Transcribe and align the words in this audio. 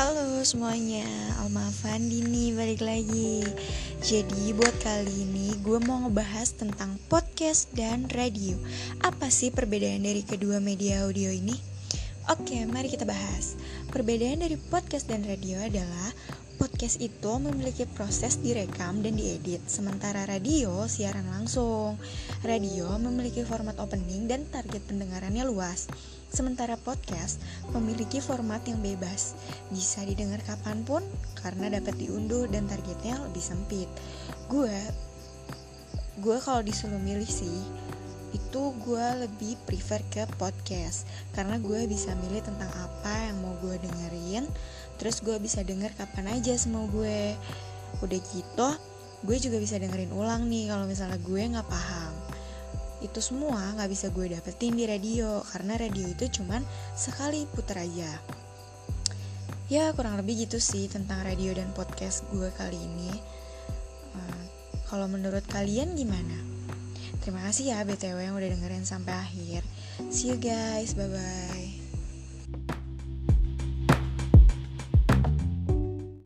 Halo 0.00 0.40
semuanya, 0.48 1.04
Alma 1.44 1.68
Fandi 1.68 2.24
nih 2.24 2.56
balik 2.56 2.80
lagi. 2.80 3.44
Jadi 4.00 4.56
buat 4.56 4.72
kali 4.80 5.28
ini 5.28 5.52
gue 5.60 5.76
mau 5.76 6.08
ngebahas 6.08 6.56
tentang 6.56 6.96
podcast 7.12 7.68
dan 7.76 8.08
radio. 8.08 8.56
Apa 9.04 9.28
sih 9.28 9.52
perbedaan 9.52 10.08
dari 10.08 10.24
kedua 10.24 10.56
media 10.56 11.04
audio 11.04 11.28
ini? 11.28 11.52
Oke, 12.32 12.64
mari 12.64 12.88
kita 12.88 13.04
bahas. 13.04 13.60
Perbedaan 13.92 14.40
dari 14.40 14.56
podcast 14.56 15.04
dan 15.04 15.20
radio 15.20 15.60
adalah 15.60 16.16
Podcast 16.60 17.00
itu 17.00 17.32
memiliki 17.40 17.88
proses 17.88 18.36
direkam 18.36 19.00
dan 19.00 19.16
diedit, 19.16 19.64
sementara 19.64 20.28
radio 20.28 20.84
siaran 20.84 21.24
langsung. 21.32 21.96
Radio 22.44 22.84
memiliki 23.00 23.40
format 23.48 23.80
opening 23.80 24.28
dan 24.28 24.44
target 24.52 24.84
pendengarannya 24.84 25.48
luas. 25.48 25.88
Sementara 26.28 26.76
podcast 26.76 27.40
memiliki 27.72 28.20
format 28.20 28.60
yang 28.68 28.76
bebas, 28.84 29.32
bisa 29.72 30.04
didengar 30.04 30.44
kapan 30.44 30.84
pun 30.84 31.00
karena 31.40 31.80
dapat 31.80 31.96
diunduh 31.96 32.44
dan 32.52 32.68
targetnya 32.68 33.16
lebih 33.24 33.40
sempit. 33.40 33.88
Gue, 34.52 34.76
gue 36.20 36.36
kalau 36.44 36.60
disuruh 36.60 37.00
milih 37.00 37.24
sih, 37.24 37.56
itu 38.30 38.62
gue 38.84 39.06
lebih 39.26 39.58
prefer 39.66 40.04
ke 40.12 40.28
podcast 40.38 41.08
karena 41.34 41.58
gue 41.58 41.88
bisa 41.90 42.14
milih 42.20 42.44
tentang 42.44 42.70
apa 42.76 43.32
yang 43.32 43.42
mau 43.42 43.54
gue 43.58 43.74
dengerin 43.80 44.46
terus 45.00 45.24
gue 45.24 45.40
bisa 45.40 45.64
denger 45.64 45.96
kapan 45.96 46.36
aja 46.36 46.52
semua 46.60 46.84
gue. 46.92 47.34
Udah 48.04 48.20
gitu 48.20 48.68
gue 49.20 49.36
juga 49.36 49.60
bisa 49.60 49.76
dengerin 49.76 50.16
ulang 50.16 50.48
nih 50.48 50.72
kalau 50.72 50.88
misalnya 50.88 51.20
gue 51.20 51.40
nggak 51.40 51.68
paham. 51.68 52.12
Itu 53.00 53.20
semua 53.24 53.72
nggak 53.76 53.90
bisa 53.92 54.06
gue 54.12 54.32
dapetin 54.32 54.76
di 54.76 54.84
radio 54.84 55.40
karena 55.52 55.76
radio 55.76 56.04
itu 56.08 56.40
cuman 56.40 56.64
sekali 56.96 57.44
puter 57.48 57.80
aja. 57.80 58.12
Ya 59.70 59.94
kurang 59.94 60.18
lebih 60.18 60.48
gitu 60.48 60.58
sih 60.58 60.90
tentang 60.90 61.22
radio 61.22 61.54
dan 61.54 61.70
podcast 61.76 62.26
gue 62.32 62.48
kali 62.58 62.76
ini. 62.76 63.12
Uh, 64.16 64.44
kalau 64.88 65.06
menurut 65.06 65.44
kalian 65.46 65.94
gimana? 65.94 66.36
Terima 67.20 67.44
kasih 67.46 67.76
ya 67.76 67.84
BTW 67.84 68.18
yang 68.18 68.34
udah 68.34 68.50
dengerin 68.50 68.88
sampai 68.88 69.14
akhir. 69.14 69.62
See 70.08 70.32
you 70.32 70.40
guys, 70.40 70.96
bye 70.96 71.06
bye. 71.06 71.69